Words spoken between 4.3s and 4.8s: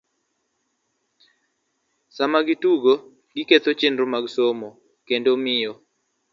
somo,